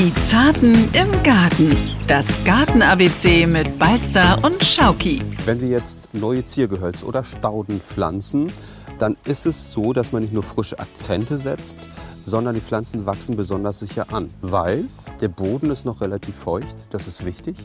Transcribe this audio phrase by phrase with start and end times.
[0.00, 1.76] Die Zarten im Garten.
[2.06, 5.20] Das Garten-ABC mit Balzer und Schauki.
[5.44, 8.50] Wenn wir jetzt neue Ziergehölze oder Stauden pflanzen,
[8.98, 11.80] dann ist es so, dass man nicht nur frische Akzente setzt,
[12.24, 14.86] sondern die Pflanzen wachsen besonders sicher an, weil
[15.20, 17.56] der Boden ist noch relativ feucht, das ist wichtig.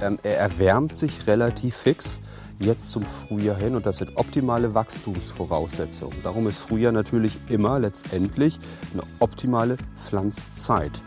[0.00, 2.20] Ähm, er erwärmt sich relativ fix
[2.58, 6.16] jetzt zum Frühjahr hin und das sind optimale Wachstumsvoraussetzungen.
[6.22, 8.58] Darum ist Frühjahr natürlich immer letztendlich
[8.94, 11.02] eine optimale Pflanzzeit.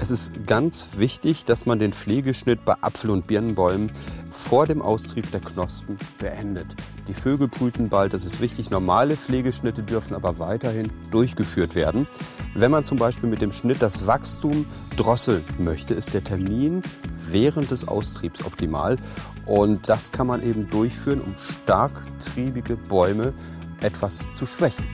[0.00, 3.90] Es ist ganz wichtig, dass man den Pflegeschnitt bei Apfel- und Birnenbäumen
[4.30, 6.66] vor dem Austrieb der Knospen beendet.
[7.08, 8.70] Die Vögel brüten bald, das ist wichtig.
[8.70, 12.06] Normale Pflegeschnitte dürfen aber weiterhin durchgeführt werden.
[12.54, 14.66] Wenn man zum Beispiel mit dem Schnitt das Wachstum
[14.96, 16.82] drosseln möchte, ist der Termin
[17.26, 18.96] während des Austriebs optimal.
[19.46, 23.32] Und das kann man eben durchführen, um starktriebige Bäume
[23.80, 24.86] etwas zu schwächen.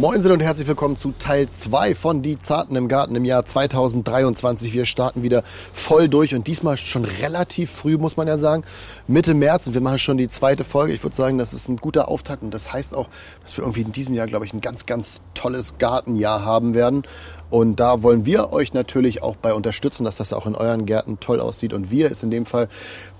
[0.00, 4.72] Moin und herzlich willkommen zu Teil 2 von Die Zarten im Garten im Jahr 2023.
[4.72, 5.42] Wir starten wieder
[5.74, 8.64] voll durch und diesmal schon relativ früh, muss man ja sagen,
[9.08, 10.94] Mitte März und wir machen schon die zweite Folge.
[10.94, 13.10] Ich würde sagen, das ist ein guter Auftakt und das heißt auch,
[13.42, 17.02] dass wir irgendwie in diesem Jahr, glaube ich, ein ganz, ganz tolles Gartenjahr haben werden.
[17.50, 21.20] Und da wollen wir euch natürlich auch bei unterstützen, dass das auch in euren Gärten
[21.20, 21.74] toll aussieht.
[21.74, 22.68] Und wir ist in dem Fall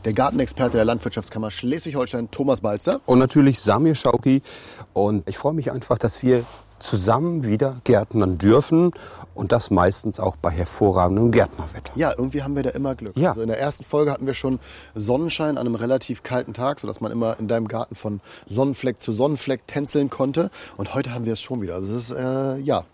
[0.07, 3.01] der Gartenexperte der Landwirtschaftskammer Schleswig-Holstein, Thomas Balzer.
[3.05, 4.41] Und natürlich Samir Schauki.
[4.95, 6.45] Und ich freue mich einfach, dass wir
[6.81, 8.93] zusammen wieder gärtnern dürfen
[9.35, 11.93] und das meistens auch bei hervorragendem Gärtnerwetter.
[11.95, 13.17] Ja, irgendwie haben wir da immer Glück.
[13.17, 13.31] Ja.
[13.31, 14.59] Also in der ersten Folge hatten wir schon
[14.95, 19.13] Sonnenschein an einem relativ kalten Tag, sodass man immer in deinem Garten von Sonnenfleck zu
[19.13, 20.51] Sonnenfleck tänzeln konnte.
[20.77, 21.77] Und heute haben wir es schon wieder.
[21.77, 22.85] Also es ist, äh, ja,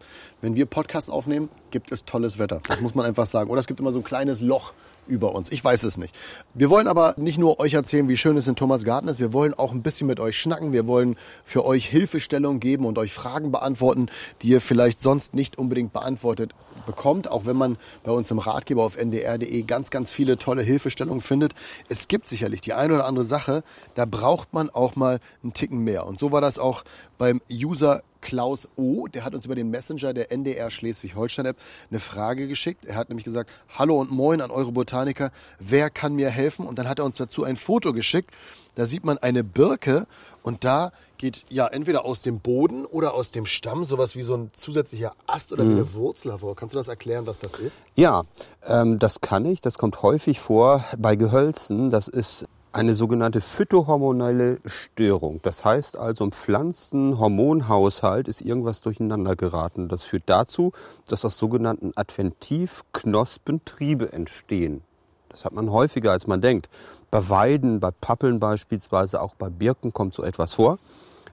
[0.41, 2.61] wenn wir Podcasts aufnehmen, gibt es tolles Wetter.
[2.69, 3.51] Das muss man einfach sagen.
[3.51, 4.73] Oder es gibt immer so ein kleines Loch
[5.09, 5.51] über uns.
[5.51, 6.15] Ich weiß es nicht.
[6.55, 9.21] Wir wollen aber nicht nur euch erzählen, wie schön es in Thomas Garten ist.
[9.21, 10.73] Wir wollen auch ein bisschen mit euch schnacken.
[10.73, 14.09] Wir wollen für euch Hilfestellung geben und euch Fragen beantworten,
[14.43, 16.53] die ihr vielleicht sonst nicht unbedingt beantwortet
[16.87, 17.31] bekommt.
[17.31, 21.55] Auch wenn man bei uns im Ratgeber auf ndr.de ganz, ganz viele tolle Hilfestellungen findet.
[21.89, 23.63] Es gibt sicherlich die eine oder andere Sache,
[23.95, 26.07] da braucht man auch mal einen Ticken mehr.
[26.07, 26.85] Und so war das auch
[27.19, 31.57] beim User Klaus O., der hat uns über den Messenger der NDR Schleswig-Holstein-App
[31.91, 32.85] eine Frage geschickt.
[32.85, 36.67] Er hat nämlich gesagt, hallo und moin an eure Botaniker, wer kann mir helfen?
[36.67, 38.33] Und dann hat er uns dazu ein Foto geschickt.
[38.75, 40.09] Da sieht man eine Birke
[40.43, 44.35] und da geht ja entweder aus dem Boden oder aus dem Stamm sowas wie so
[44.35, 46.57] ein zusätzlicher Ast oder wie eine Wurzel hervor.
[46.57, 47.85] Kannst du das erklären, was das ist?
[47.95, 48.25] Ja,
[48.67, 49.61] ähm, das kann ich.
[49.61, 51.91] Das kommt häufig vor bei Gehölzen.
[51.91, 55.41] Das ist eine sogenannte phytohormonelle Störung.
[55.43, 59.89] Das heißt also im Pflanzenhormonhaushalt ist irgendwas durcheinander geraten.
[59.89, 60.73] Das führt dazu,
[61.09, 64.83] dass aus sogenannten Adventivknospen Triebe entstehen.
[65.31, 66.69] Das hat man häufiger, als man denkt.
[67.11, 70.79] Bei Weiden, bei Pappeln beispielsweise, auch bei Birken kommt so etwas vor.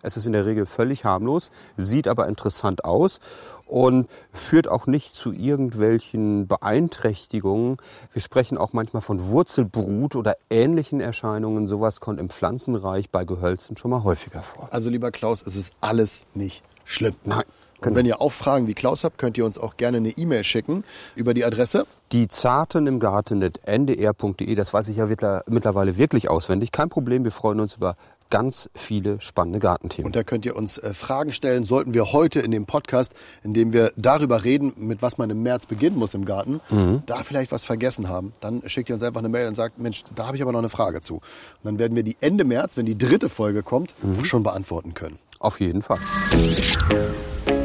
[0.04, 3.20] Es ist in der Regel völlig harmlos, sieht aber interessant aus
[3.68, 7.78] und führt auch nicht zu irgendwelchen Beeinträchtigungen.
[8.12, 11.68] Wir sprechen auch manchmal von Wurzelbrut oder ähnlichen Erscheinungen.
[11.68, 14.68] Sowas kommt im Pflanzenreich bei Gehölzen schon mal häufiger vor.
[14.72, 17.16] Also lieber Klaus, es ist alles nicht schlimm.
[17.24, 17.44] Nein.
[17.80, 17.96] Und Genau.
[17.98, 20.86] wenn ihr auch Fragen wie Klaus habt, könnt ihr uns auch gerne eine E-Mail schicken
[21.16, 21.86] über die Adresse.
[22.14, 26.72] Die Zarten im Garten ndr.de, das weiß ich ja mittler- mittlerweile wirklich auswendig.
[26.72, 27.96] Kein Problem, wir freuen uns über
[28.34, 30.08] ganz viele spannende Gartenthemen.
[30.08, 31.66] Und da könnt ihr uns äh, Fragen stellen.
[31.66, 33.14] Sollten wir heute in dem Podcast,
[33.44, 36.60] in dem wir darüber reden, mit was man im März beginnen muss im Garten,
[37.06, 40.04] da vielleicht was vergessen haben, dann schickt ihr uns einfach eine Mail und sagt, Mensch,
[40.16, 41.18] da habe ich aber noch eine Frage zu.
[41.18, 41.22] Und
[41.64, 45.20] dann werden wir die Ende März, wenn die dritte Folge kommt, auch schon beantworten können.
[45.38, 46.00] Auf jeden Fall.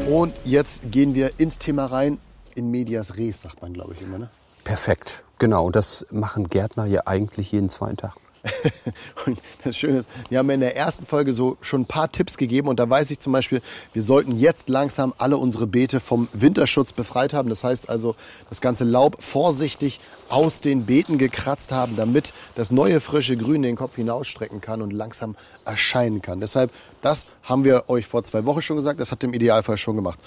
[0.07, 2.19] Und jetzt gehen wir ins Thema rein.
[2.53, 4.19] In medias res, sagt man, glaube ich, immer.
[4.19, 4.29] Ne?
[4.65, 5.23] Perfekt.
[5.39, 8.13] Genau, und das machen Gärtner ja eigentlich jeden zweiten Tag.
[9.25, 12.37] Und das Schöne ist, wir haben in der ersten Folge so schon ein paar Tipps
[12.37, 13.61] gegeben und da weiß ich zum Beispiel,
[13.93, 17.49] wir sollten jetzt langsam alle unsere Beete vom Winterschutz befreit haben.
[17.49, 18.15] Das heißt also,
[18.49, 23.75] das ganze Laub vorsichtig aus den Beeten gekratzt haben, damit das neue frische Grün den
[23.75, 25.35] Kopf hinausstrecken kann und langsam
[25.65, 26.39] erscheinen kann.
[26.39, 26.71] Deshalb,
[27.01, 30.19] das haben wir euch vor zwei Wochen schon gesagt, das hat im Idealfall schon gemacht.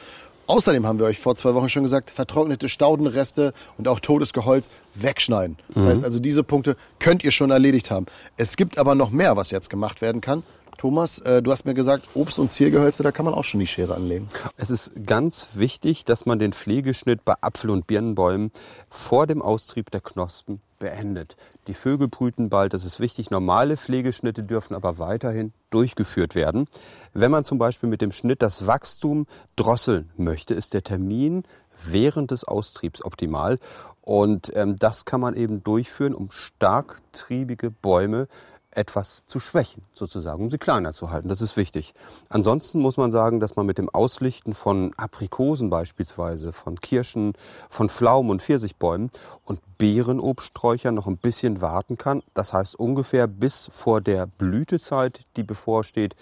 [0.46, 4.70] Außerdem haben wir euch vor zwei Wochen schon gesagt, vertrocknete Staudenreste und auch totes Geholz
[4.94, 5.56] wegschneiden.
[5.74, 8.06] Das heißt also, diese Punkte könnt ihr schon erledigt haben.
[8.36, 10.42] Es gibt aber noch mehr, was jetzt gemacht werden kann.
[10.78, 13.68] Thomas, äh, du hast mir gesagt, Obst- und Ziergehölze, da kann man auch schon die
[13.68, 14.26] Schere anlegen.
[14.56, 18.50] Es ist ganz wichtig, dass man den Pflegeschnitt bei Apfel- und Birnenbäumen
[18.90, 21.36] vor dem Austrieb der Knospen beendet.
[21.68, 23.30] Die Vögel brüten bald, das ist wichtig.
[23.30, 26.66] Normale Pflegeschnitte dürfen aber weiterhin durchgeführt werden.
[27.14, 31.44] Wenn man zum Beispiel mit dem Schnitt das Wachstum drosseln möchte, ist der Termin
[31.86, 33.58] während des Austriebs optimal.
[34.00, 38.26] Und ähm, das kann man eben durchführen, um starktriebige Bäume
[38.72, 41.28] etwas zu schwächen, sozusagen, um sie kleiner zu halten.
[41.28, 41.94] Das ist wichtig.
[42.28, 47.34] Ansonsten muss man sagen, dass man mit dem Auslichten von Aprikosen beispielsweise, von Kirschen,
[47.68, 49.10] von Pflaumen und Pfirsichbäumen
[49.44, 52.22] und Beerenobststräuchern noch ein bisschen warten kann.
[52.34, 56.16] Das heißt ungefähr bis vor der Blütezeit, die bevorsteht.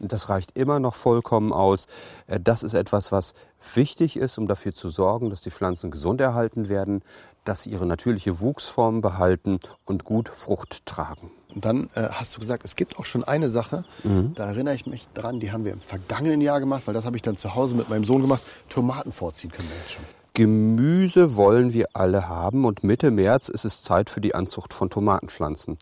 [0.00, 1.86] Das reicht immer noch vollkommen aus.
[2.26, 3.34] Äh, das ist etwas, was
[3.74, 7.02] wichtig ist, um dafür zu sorgen, dass die Pflanzen gesund erhalten werden,
[7.44, 11.30] dass sie ihre natürliche Wuchsform behalten und gut Frucht tragen.
[11.54, 14.32] Und dann äh, hast du gesagt, es gibt auch schon eine Sache, mhm.
[14.34, 17.16] da erinnere ich mich dran, die haben wir im vergangenen Jahr gemacht, weil das habe
[17.16, 18.42] ich dann zu Hause mit meinem Sohn gemacht.
[18.68, 20.04] Tomaten vorziehen können wir jetzt schon.
[20.36, 24.90] Gemüse wollen wir alle haben und Mitte März ist es Zeit für die Anzucht von
[24.90, 25.78] Tomatenpflanzen.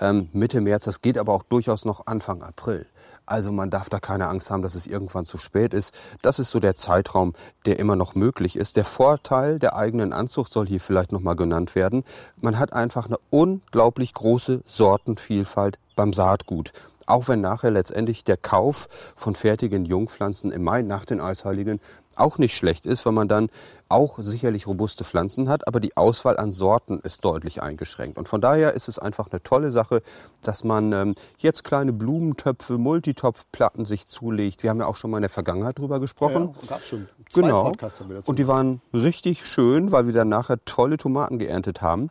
[0.00, 2.86] Ähm, Mitte März, das geht aber auch durchaus noch Anfang April.
[3.32, 5.94] Also man darf da keine Angst haben, dass es irgendwann zu spät ist.
[6.20, 7.32] Das ist so der Zeitraum,
[7.64, 8.76] der immer noch möglich ist.
[8.76, 12.04] Der Vorteil der eigenen Anzucht soll hier vielleicht nochmal genannt werden.
[12.42, 16.74] Man hat einfach eine unglaublich große Sortenvielfalt beim Saatgut.
[17.06, 18.86] Auch wenn nachher letztendlich der Kauf
[19.16, 21.80] von fertigen Jungpflanzen im Mai nach den Eisheiligen
[22.16, 23.48] auch nicht schlecht ist, weil man dann
[23.88, 28.18] auch sicherlich robuste Pflanzen hat, aber die Auswahl an Sorten ist deutlich eingeschränkt.
[28.18, 30.02] Und von daher ist es einfach eine tolle Sache,
[30.42, 34.62] dass man ähm, jetzt kleine Blumentöpfe, Multitopfplatten sich zulegt.
[34.62, 36.54] Wir haben ja auch schon mal in der Vergangenheit drüber gesprochen.
[36.62, 37.08] Ja, gab's schon.
[37.30, 37.64] Zwei genau.
[37.64, 41.38] Podcasts haben wir dazu Und die waren richtig schön, weil wir dann nachher tolle Tomaten
[41.38, 42.10] geerntet haben.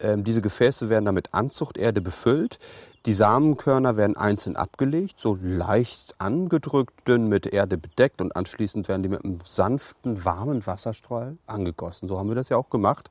[0.00, 2.58] Ähm, diese Gefäße werden damit Anzuchterde befüllt.
[3.08, 9.02] Die Samenkörner werden einzeln abgelegt, so leicht angedrückt, dünn mit Erde bedeckt und anschließend werden
[9.02, 12.06] die mit einem sanften, warmen Wasserstrahl angegossen.
[12.06, 13.10] So haben wir das ja auch gemacht.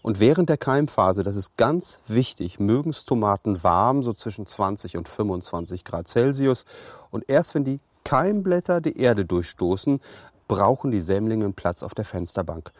[0.00, 4.96] Und während der Keimphase, das ist ganz wichtig, mögen es Tomaten warm, so zwischen 20
[4.96, 6.64] und 25 Grad Celsius.
[7.10, 10.00] Und erst wenn die Keimblätter die Erde durchstoßen,
[10.48, 12.72] brauchen die Sämlinge Platz auf der Fensterbank.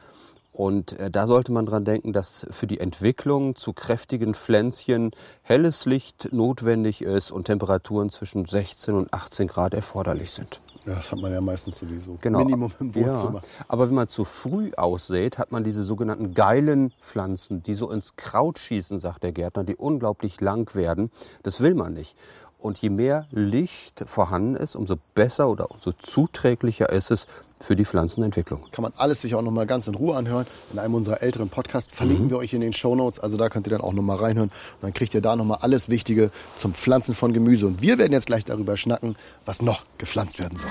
[0.59, 5.13] Und äh, da sollte man dran denken, dass für die Entwicklung zu kräftigen Pflänzchen
[5.43, 10.61] helles Licht notwendig ist und Temperaturen zwischen 16 und 18 Grad erforderlich sind.
[10.85, 12.17] Ja, das hat man ja meistens sowieso.
[12.21, 12.41] Genau.
[12.41, 13.43] Minimum im Wohnzimmer.
[13.43, 13.65] Ja.
[13.69, 18.17] Aber wenn man zu früh aussät, hat man diese sogenannten geilen Pflanzen, die so ins
[18.17, 21.13] Kraut schießen, sagt der Gärtner, die unglaublich lang werden.
[21.45, 22.17] Das will man nicht.
[22.59, 27.29] Und je mehr Licht vorhanden ist, umso besser oder umso zuträglicher ist es
[27.61, 28.63] für die Pflanzenentwicklung.
[28.73, 30.47] Kann man alles sich auch noch mal ganz in Ruhe anhören.
[30.73, 32.31] In einem unserer älteren Podcasts verlinken mhm.
[32.31, 33.19] wir euch in den Show Notes.
[33.19, 34.51] Also da könnt ihr dann auch noch mal reinhören.
[34.51, 37.67] Und dann kriegt ihr da noch mal alles Wichtige zum Pflanzen von Gemüse.
[37.67, 40.71] Und wir werden jetzt gleich darüber schnacken, was noch gepflanzt werden soll.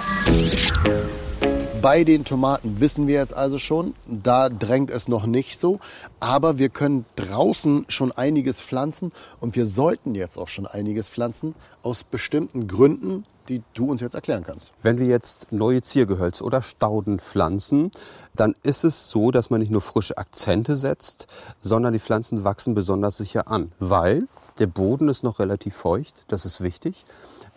[1.82, 5.80] Bei den Tomaten wissen wir jetzt also schon, da drängt es noch nicht so.
[6.20, 11.54] Aber wir können draußen schon einiges pflanzen und wir sollten jetzt auch schon einiges pflanzen
[11.84, 14.72] aus bestimmten Gründen, die du uns jetzt erklären kannst.
[14.82, 17.92] Wenn wir jetzt neue Ziergehölze oder Stauden pflanzen,
[18.36, 21.28] dann ist es so, dass man nicht nur frische Akzente setzt,
[21.62, 24.28] sondern die Pflanzen wachsen besonders sicher an, weil
[24.60, 27.06] der Boden ist noch relativ feucht, das ist wichtig.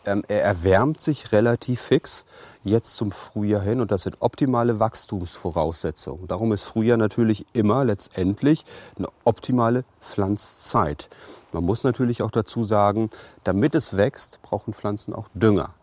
[0.06, 2.24] Ähm, er erwärmt sich relativ fix
[2.64, 6.28] jetzt zum Frühjahr hin und das sind optimale Wachstumsvoraussetzungen.
[6.28, 8.64] Darum ist Frühjahr natürlich immer letztendlich
[8.98, 11.08] eine optimale Pflanzzeit.
[11.52, 13.10] Man muss natürlich auch dazu sagen,
[13.44, 15.74] damit es wächst, brauchen Pflanzen auch Dünger.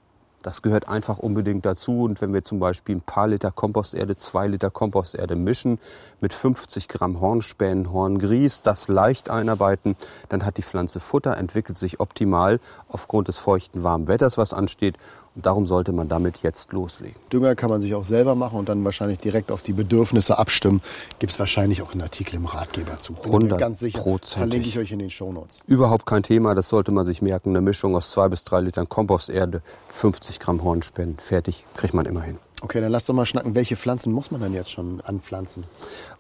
[0.44, 2.04] Das gehört einfach unbedingt dazu.
[2.04, 5.80] Und wenn wir zum Beispiel ein paar Liter Komposterde, zwei Liter Komposterde mischen
[6.22, 9.96] mit 50 Gramm Hornspänen, Horngrieß, das leicht einarbeiten,
[10.30, 14.98] dann hat die Pflanze Futter, entwickelt sich optimal aufgrund des feuchten, warmen Wetters, was ansteht.
[15.38, 17.16] Und darum sollte man damit jetzt loslegen.
[17.32, 20.82] Dünger kann man sich auch selber machen und dann wahrscheinlich direkt auf die Bedürfnisse abstimmen.
[21.20, 23.14] Gibt es wahrscheinlich auch einen Artikel im Ratgeber zu.
[23.14, 24.02] Bin 100 ganz sicher.
[24.24, 25.58] Verlinke ich euch in den Shownotes.
[25.68, 27.50] Überhaupt kein Thema, das sollte man sich merken.
[27.50, 32.24] Eine Mischung aus zwei bis drei Litern Komposterde, 50 Gramm Hornspänen, fertig, kriegt man immer
[32.24, 32.40] hin.
[32.60, 33.54] Okay, dann lass doch mal schnacken.
[33.54, 35.64] Welche Pflanzen muss man dann jetzt schon anpflanzen?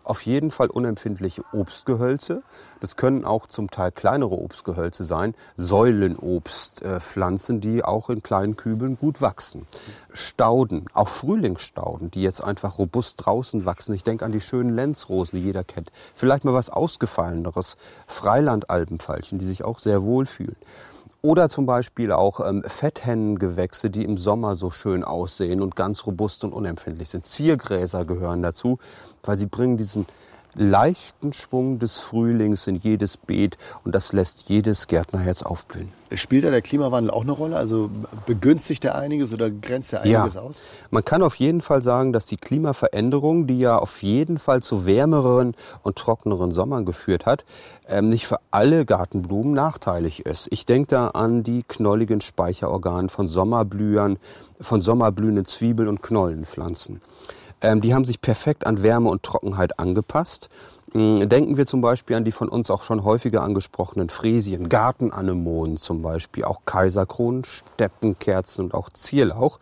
[0.03, 2.43] Auf jeden Fall unempfindliche Obstgehölze.
[2.79, 5.33] Das können auch zum Teil kleinere Obstgehölze sein.
[5.55, 9.65] Säulenobstpflanzen, die auch in kleinen Kübeln gut wachsen.
[10.13, 13.95] Stauden, auch Frühlingsstauden, die jetzt einfach robust draußen wachsen.
[13.95, 15.91] Ich denke an die schönen Lenzrosen, die jeder kennt.
[16.13, 17.77] Vielleicht mal was Ausgefalleneres.
[18.05, 20.55] Freilandalbenfeilchen, die sich auch sehr wohlfühlen.
[21.21, 26.43] Oder zum Beispiel auch ähm, Fetthennengewächse, die im Sommer so schön aussehen und ganz robust
[26.43, 27.25] und unempfindlich sind.
[27.25, 28.77] Ziergräser gehören dazu,
[29.23, 30.05] weil sie bringen diesen
[30.57, 35.91] leichten Schwung des Frühlings in jedes Beet und das lässt jedes Gärtnerherz aufblühen.
[36.13, 37.57] Spielt da der Klimawandel auch eine Rolle?
[37.57, 37.89] Also
[38.25, 40.41] begünstigt er einiges oder grenzt er einiges ja.
[40.41, 40.61] aus?
[40.89, 44.85] Man kann auf jeden Fall sagen, dass die Klimaveränderung, die ja auf jeden Fall zu
[44.85, 47.43] wärmeren und trockeneren Sommern geführt hat,
[47.89, 50.47] ähm, nicht für alle Gartenblumen nachteilig ist.
[50.51, 54.17] Ich denke da an die knolligen Speicherorgane von Sommerblühern,
[54.61, 57.01] von sommerblühenden Zwiebeln und Knollenpflanzen.
[57.61, 60.49] Ähm, die haben sich perfekt an Wärme und Trockenheit angepasst.
[60.93, 65.77] Hm, Denken wir zum Beispiel an die von uns auch schon häufiger angesprochenen Fräsien, Gartenanemonen
[65.77, 69.59] zum Beispiel, auch Kaiserkronen, Steppenkerzen und auch Zierlauch.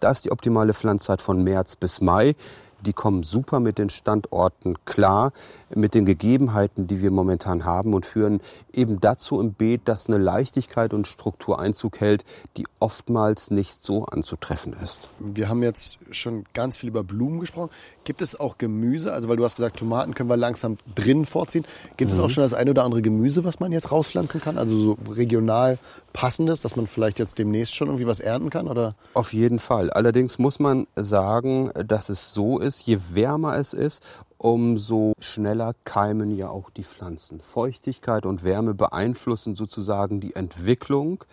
[0.00, 2.34] Da ist die optimale Pflanzzeit von März bis Mai.
[2.80, 5.32] Die kommen super mit den Standorten klar,
[5.74, 8.40] mit den Gegebenheiten, die wir momentan haben und führen
[8.72, 12.24] eben dazu im Beet, dass eine Leichtigkeit und Struktur Einzug hält,
[12.56, 15.08] die oftmals nicht so anzutreffen ist.
[15.18, 17.70] Wir haben jetzt schon ganz viel über Blumen gesprochen.
[18.04, 19.12] Gibt es auch Gemüse?
[19.12, 21.64] Also weil du hast gesagt, Tomaten können wir langsam drinnen vorziehen.
[21.96, 24.58] Gibt es auch schon das eine oder andere Gemüse, was man jetzt rauspflanzen kann?
[24.58, 25.78] Also so regional
[26.12, 28.68] passendes, dass man vielleicht jetzt demnächst schon irgendwie was ernten kann?
[28.68, 28.94] Oder?
[29.14, 29.90] Auf jeden Fall.
[29.90, 34.02] Allerdings muss man sagen, dass es so ist, je wärmer es ist,
[34.44, 37.40] umso schneller keimen ja auch die Pflanzen.
[37.40, 41.24] Feuchtigkeit und Wärme beeinflussen sozusagen die Entwicklung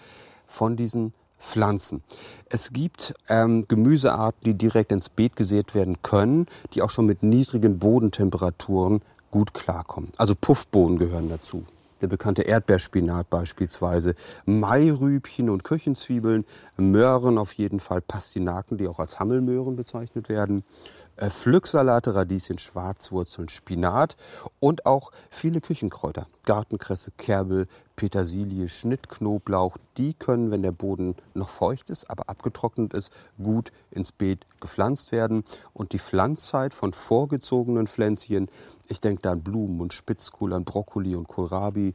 [0.47, 2.03] von diesen Pflanzen.
[2.49, 7.21] Es gibt ähm, Gemüsearten, die direkt ins Beet gesät werden können, die auch schon mit
[7.21, 10.13] niedrigen Bodentemperaturen gut klarkommen.
[10.15, 11.65] Also Puffbohnen gehören dazu.
[12.01, 14.15] Der bekannte Erdbeerspinat beispielsweise,
[14.45, 16.45] Mairübchen und Küchenzwiebeln,
[16.77, 20.63] Möhren auf jeden Fall, Pastinaken, die auch als Hammelmöhren bezeichnet werden,
[21.29, 24.17] Pflücksalate, Radieschen, Schwarzwurzeln, Spinat
[24.59, 26.25] und auch viele Küchenkräuter.
[26.45, 33.13] Gartenkresse, Kerbel, Petersilie, Schnittknoblauch, die können, wenn der Boden noch feucht ist, aber abgetrocknet ist,
[33.41, 35.43] gut ins Beet gepflanzt werden.
[35.73, 38.49] Und die Pflanzzeit von vorgezogenen Pflänzchen,
[38.87, 41.93] ich denke da an Blumen und Spitzkohl, an Brokkoli und Kohlrabi,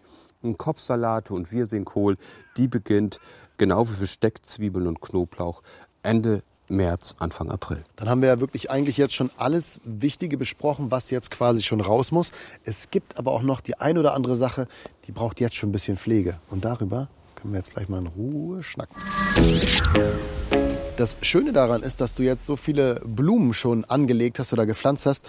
[0.57, 2.17] Kopfsalate und Wirsingkohl,
[2.57, 3.19] die beginnt
[3.57, 5.63] genau wie für Steckzwiebeln und Knoblauch
[6.05, 7.85] Ende März, Anfang April.
[7.97, 11.81] Dann haben wir ja wirklich eigentlich jetzt schon alles Wichtige besprochen, was jetzt quasi schon
[11.81, 12.33] raus muss.
[12.65, 14.67] Es gibt aber auch noch die ein oder andere Sache,
[15.07, 16.39] die braucht jetzt schon ein bisschen Pflege.
[16.49, 18.97] Und darüber können wir jetzt gleich mal in Ruhe schnacken.
[20.97, 25.05] Das Schöne daran ist, dass du jetzt so viele Blumen schon angelegt hast oder gepflanzt
[25.05, 25.27] hast.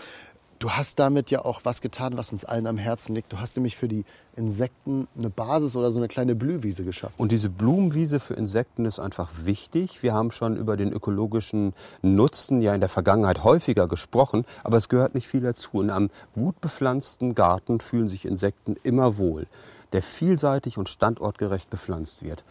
[0.60, 3.32] Du hast damit ja auch was getan, was uns allen am Herzen liegt.
[3.32, 7.14] Du hast nämlich für die Insekten eine Basis oder so eine kleine Blühwiese geschaffen.
[7.18, 10.02] Und diese Blumenwiese für Insekten ist einfach wichtig.
[10.02, 14.90] Wir haben schon über den ökologischen Nutzen ja in der Vergangenheit häufiger gesprochen, aber es
[14.90, 15.80] gehört nicht viel dazu.
[15.80, 19.46] In einem gut bepflanzten Garten fühlen sich Insekten immer wohl
[19.98, 22.44] der vielseitig und standortgerecht bepflanzt wird.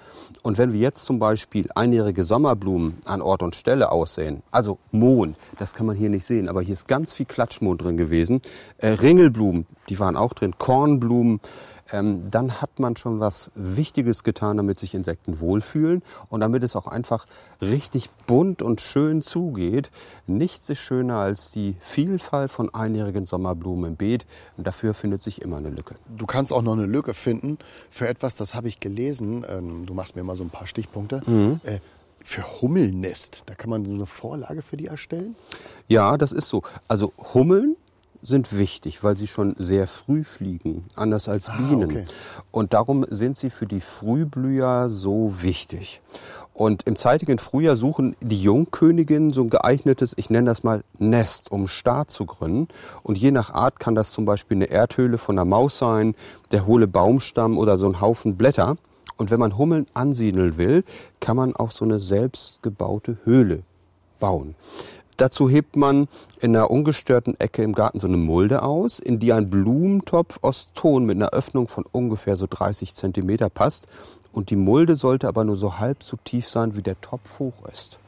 [0.42, 5.36] Und wenn wir jetzt zum Beispiel einjährige Sommerblumen an Ort und Stelle aussehen, also Mohn,
[5.56, 8.42] das kann man hier nicht sehen, aber hier ist ganz viel Klatschmohn drin gewesen,
[8.78, 11.38] äh, Ringelblumen, die waren auch drin, Kornblumen,
[11.92, 16.76] ähm, dann hat man schon was Wichtiges getan, damit sich Insekten wohlfühlen und damit es
[16.76, 17.26] auch einfach
[17.60, 19.90] richtig bunt und schön zugeht.
[20.26, 24.26] Nichts ist schöner als die Vielfalt von einjährigen Sommerblumen im Beet.
[24.56, 25.96] Und dafür findet sich immer eine Lücke.
[26.08, 27.58] Du kannst auch noch eine Lücke finden
[27.90, 29.44] für etwas, das habe ich gelesen.
[29.48, 31.22] Ähm, du machst mir mal so ein paar Stichpunkte.
[31.64, 31.78] Äh,
[32.24, 35.36] für Hummelnest, da kann man so eine Vorlage für die erstellen?
[35.86, 36.62] Ja, das ist so.
[36.88, 37.76] Also Hummeln
[38.23, 41.85] sind wichtig, weil sie schon sehr früh fliegen, anders als Bienen.
[41.85, 42.04] okay.
[42.50, 46.00] Und darum sind sie für die Frühblüher so wichtig.
[46.54, 51.52] Und im zeitigen Frühjahr suchen die Jungköniginnen so ein geeignetes, ich nenne das mal Nest,
[51.52, 52.68] um Staat zu gründen.
[53.02, 56.14] Und je nach Art kann das zum Beispiel eine Erdhöhle von einer Maus sein,
[56.52, 58.78] der hohle Baumstamm oder so ein Haufen Blätter.
[59.18, 60.82] Und wenn man Hummeln ansiedeln will,
[61.20, 63.62] kann man auch so eine selbstgebaute Höhle
[64.18, 64.54] bauen.
[65.16, 66.08] Dazu hebt man
[66.40, 70.73] in einer ungestörten Ecke im Garten so eine Mulde aus, in die ein Blumentopf aus
[70.75, 73.88] Ton mit einer Öffnung von ungefähr so 30 Zentimeter passt.
[74.32, 77.64] Und die Mulde sollte aber nur so halb so tief sein, wie der Topf hoch
[77.73, 77.99] ist.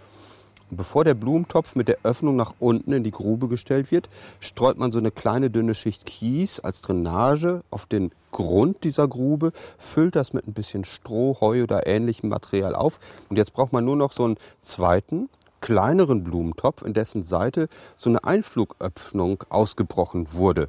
[0.70, 4.76] Und bevor der Blumentopf mit der Öffnung nach unten in die Grube gestellt wird, streut
[4.76, 10.14] man so eine kleine dünne Schicht Kies als Drainage auf den Grund dieser Grube, füllt
[10.14, 13.00] das mit ein bisschen Stroh, Heu oder ähnlichem Material auf.
[13.30, 18.10] Und jetzt braucht man nur noch so einen zweiten, kleineren Blumentopf, in dessen Seite so
[18.10, 20.68] eine Einflugöffnung ausgebrochen wurde.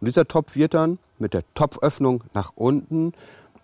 [0.00, 3.12] Und dieser Topf wird dann mit der Topföffnung nach unten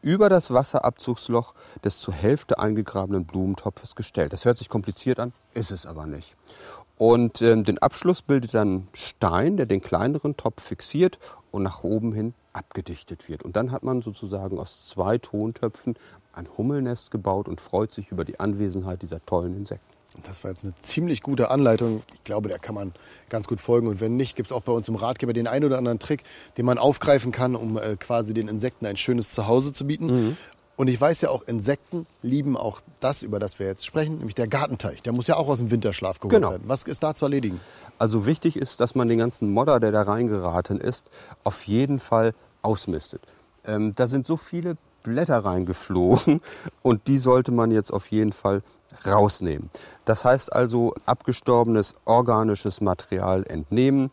[0.03, 4.33] über das Wasserabzugsloch des zur Hälfte eingegrabenen Blumentopfes gestellt.
[4.33, 6.37] Das hört sich kompliziert an, ist es aber nicht.
[6.97, 11.19] Und ähm, den Abschluss bildet dann Stein, der den kleineren Topf fixiert
[11.51, 13.43] und nach oben hin abgedichtet wird.
[13.43, 15.97] Und dann hat man sozusagen aus zwei Tontöpfen
[16.33, 19.94] ein Hummelnest gebaut und freut sich über die Anwesenheit dieser tollen Insekten.
[20.23, 22.03] Das war jetzt eine ziemlich gute Anleitung.
[22.15, 22.93] Ich glaube, der kann man
[23.29, 23.89] ganz gut folgen.
[23.89, 26.23] Und wenn nicht, gibt es auch bei uns im Ratgeber den einen oder anderen Trick,
[26.57, 30.37] den man aufgreifen kann, um äh, quasi den Insekten ein schönes Zuhause zu bieten.
[30.77, 34.35] Und ich weiß ja auch, Insekten lieben auch das, über das wir jetzt sprechen, nämlich
[34.35, 35.03] der Gartenteich.
[35.03, 36.51] Der muss ja auch aus dem Winterschlaf geholt Genau.
[36.51, 36.65] werden.
[36.67, 37.61] Was ist da zu erledigen?
[37.99, 41.11] Also wichtig ist, dass man den ganzen Modder, der da reingeraten ist,
[41.45, 43.21] auf jeden Fall ausmistet.
[43.65, 46.41] Ähm, da sind so viele Blätter reingeflogen
[46.83, 48.63] und die sollte man jetzt auf jeden Fall
[49.07, 49.71] rausnehmen.
[50.05, 54.11] Das heißt also abgestorbenes organisches Material entnehmen,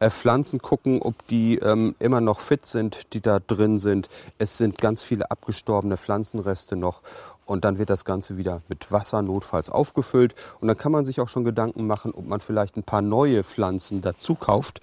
[0.00, 4.08] äh, Pflanzen gucken, ob die ähm, immer noch fit sind, die da drin sind.
[4.38, 7.02] Es sind ganz viele abgestorbene Pflanzenreste noch
[7.46, 11.20] und dann wird das Ganze wieder mit Wasser notfalls aufgefüllt und dann kann man sich
[11.20, 14.80] auch schon Gedanken machen, ob man vielleicht ein paar neue Pflanzen dazu kauft.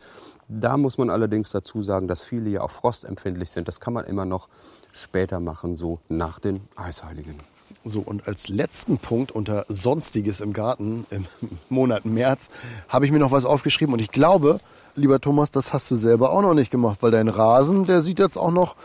[0.48, 3.68] Da muss man allerdings dazu sagen, dass viele ja auch frostempfindlich sind.
[3.68, 4.50] Das kann man immer noch
[4.92, 7.40] später machen, so nach den Eisheiligen.
[7.84, 11.26] So, und als letzten Punkt unter Sonstiges im Garten im
[11.70, 12.50] Monat März
[12.90, 13.94] habe ich mir noch was aufgeschrieben.
[13.94, 14.60] Und ich glaube,
[14.96, 18.20] lieber Thomas, das hast du selber auch noch nicht gemacht, weil dein Rasen, der sieht
[18.20, 18.76] jetzt auch noch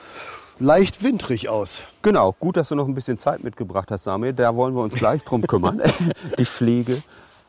[0.59, 1.81] leicht windrig aus.
[2.03, 4.33] Genau, gut, dass du noch ein bisschen Zeit mitgebracht hast, Samuel.
[4.33, 5.83] Da wollen wir uns gleich drum kümmern.
[6.39, 7.03] Die Pflege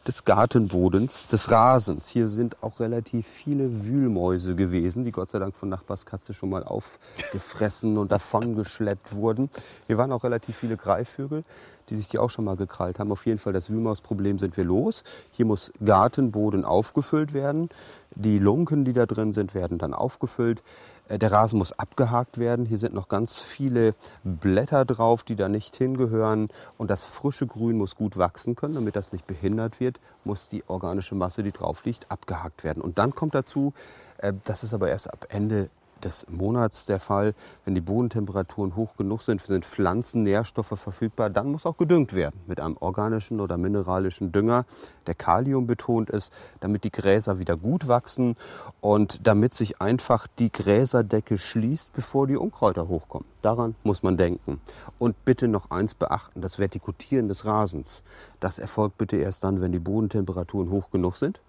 [0.08, 2.08] des Gartenbodens, des Rasens.
[2.08, 6.64] Hier sind auch relativ viele Wühlmäuse gewesen, die Gott sei Dank von Nachbarskatze schon mal
[6.64, 9.50] aufgefressen und davongeschleppt wurden.
[9.88, 11.44] Hier waren auch relativ viele Greifvögel,
[11.90, 13.12] die sich die auch schon mal gekrallt haben.
[13.12, 15.04] Auf jeden Fall das Wühlmausproblem sind wir los.
[15.32, 17.70] Hier muss Gartenboden aufgefüllt werden.
[18.16, 20.64] Die Lunken, die da drin sind, werden dann aufgefüllt.
[21.08, 22.66] Äh, der Rasen muss abgehakt werden.
[22.66, 26.50] Hier sind noch ganz viele Blätter drauf, die da nicht hingehören.
[26.78, 28.76] Und das frische Grün muss gut wachsen können.
[28.76, 32.82] Damit das nicht behindert wird, muss die organische Masse, die drauf liegt, abgehakt werden.
[32.82, 33.74] Und dann kommt dazu,
[34.18, 35.70] äh, das ist aber erst ab Ende
[36.04, 37.34] des Monats der Fall.
[37.66, 42.60] Wenn die Bodentemperaturen hoch genug sind, sind Pflanzennährstoffe verfügbar, dann muss auch gedüngt werden mit
[42.60, 44.66] einem organischen oder mineralischen Dünger,
[45.06, 48.36] der Kalium betont ist, damit die Gräser wieder gut wachsen
[48.82, 53.28] und damit sich einfach die Gräserdecke schließt, bevor die Unkräuter hochkommen.
[53.42, 54.60] Daran muss man denken.
[54.98, 58.04] Und bitte noch eins beachten, das Vertikutieren des Rasens.
[58.40, 61.40] Das erfolgt bitte erst dann, wenn die Bodentemperaturen hoch genug sind.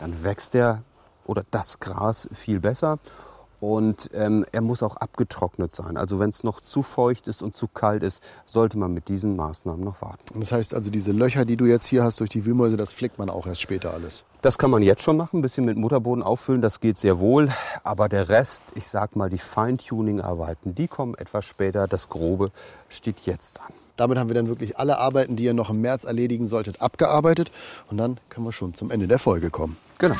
[0.00, 0.82] Dann wächst der
[1.24, 2.98] oder das Gras viel besser
[3.62, 5.96] und ähm, er muss auch abgetrocknet sein.
[5.96, 9.36] Also wenn es noch zu feucht ist und zu kalt ist, sollte man mit diesen
[9.36, 10.40] Maßnahmen noch warten.
[10.40, 13.20] Das heißt also, diese Löcher, die du jetzt hier hast durch die Wühlmäuse, das flickt
[13.20, 14.24] man auch erst später alles.
[14.40, 17.50] Das kann man jetzt schon machen, ein bisschen mit Mutterboden auffüllen, das geht sehr wohl.
[17.84, 21.86] Aber der Rest, ich sag mal, die Feintuning-Arbeiten, die kommen etwas später.
[21.86, 22.50] Das Grobe
[22.88, 23.72] steht jetzt an.
[23.96, 27.52] Damit haben wir dann wirklich alle Arbeiten, die ihr noch im März erledigen solltet, abgearbeitet.
[27.88, 29.76] Und dann können wir schon zum Ende der Folge kommen.
[29.98, 30.16] Genau.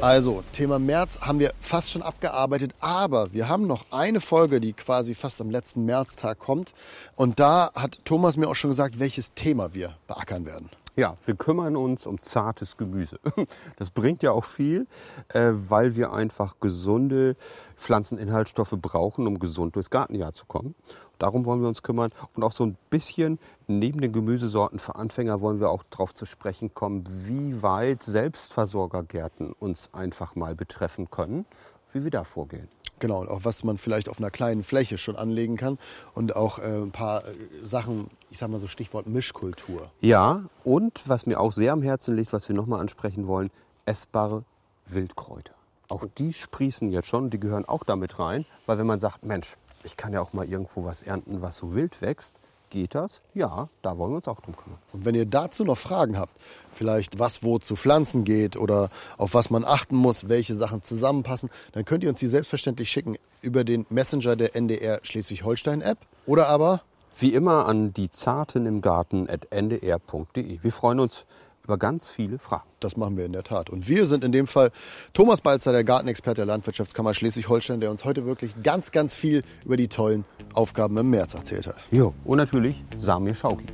[0.00, 4.72] Also, Thema März haben wir fast schon abgearbeitet, aber wir haben noch eine Folge, die
[4.72, 6.72] quasi fast am letzten Märztag kommt.
[7.16, 10.68] Und da hat Thomas mir auch schon gesagt, welches Thema wir beackern werden.
[10.98, 13.20] Ja, wir kümmern uns um zartes Gemüse.
[13.76, 14.88] Das bringt ja auch viel,
[15.28, 17.36] äh, weil wir einfach gesunde
[17.76, 20.74] Pflanzeninhaltsstoffe brauchen, um gesund durchs Gartenjahr zu kommen.
[21.20, 22.10] Darum wollen wir uns kümmern.
[22.34, 26.26] Und auch so ein bisschen neben den Gemüsesorten für Anfänger wollen wir auch darauf zu
[26.26, 31.46] sprechen kommen, wie weit Selbstversorgergärten uns einfach mal betreffen können,
[31.92, 32.66] wie wir da vorgehen.
[33.00, 35.78] Genau, und auch was man vielleicht auf einer kleinen Fläche schon anlegen kann
[36.14, 37.30] und auch äh, ein paar äh,
[37.64, 39.90] Sachen, ich sag mal so Stichwort Mischkultur.
[40.00, 43.50] Ja, und was mir auch sehr am Herzen liegt, was wir nochmal ansprechen wollen,
[43.86, 44.44] essbare
[44.86, 45.54] Wildkräuter.
[45.88, 49.56] Auch die sprießen jetzt schon, die gehören auch damit rein, weil wenn man sagt, Mensch,
[49.84, 52.40] ich kann ja auch mal irgendwo was ernten, was so wild wächst.
[52.70, 53.22] Geht das?
[53.34, 54.78] Ja, da wollen wir uns auch drum kümmern.
[54.92, 56.34] Und wenn ihr dazu noch Fragen habt,
[56.74, 61.50] vielleicht was wo zu Pflanzen geht oder auf was man achten muss, welche Sachen zusammenpassen,
[61.72, 66.82] dann könnt ihr uns die selbstverständlich schicken über den Messenger der NDR Schleswig-Holstein-App oder aber
[67.18, 70.58] wie immer an die Zarten im Garten at ndr.de.
[70.62, 71.24] Wir freuen uns
[71.68, 72.66] über ganz viele Fragen.
[72.80, 73.68] Das machen wir in der Tat.
[73.68, 74.70] Und wir sind in dem Fall
[75.12, 79.76] Thomas Balzer, der Gartenexperte der Landwirtschaftskammer Schleswig-Holstein, der uns heute wirklich ganz, ganz viel über
[79.76, 81.76] die tollen Aufgaben im März erzählt hat.
[81.90, 83.66] Jo, und natürlich Samir Schauki.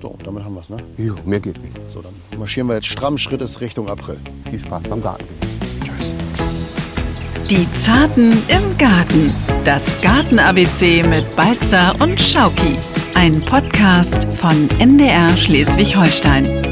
[0.00, 0.76] So, damit haben wir es, ne?
[0.96, 1.76] Jo, mehr geht nicht.
[1.90, 4.20] So, dann marschieren wir jetzt stramm Schrittes Richtung April.
[4.48, 5.24] Viel Spaß beim Garten.
[5.84, 6.14] Tschüss.
[7.50, 9.34] Die Zarten im Garten.
[9.64, 12.78] Das Garten-ABC mit Balzer und Schauki.
[13.14, 16.71] Ein Podcast von NDR Schleswig-Holstein.